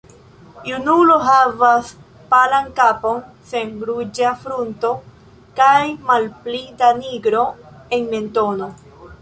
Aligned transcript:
Junulo 0.67 1.17
havas 1.25 1.91
palan 2.31 2.71
kapon 2.79 3.21
sen 3.51 3.69
ruĝa 3.89 4.33
frunto 4.47 4.91
kaj 5.61 5.79
malpli 6.11 6.63
da 6.81 6.93
nigro 7.05 7.47
en 7.99 8.13
mentono. 8.17 8.77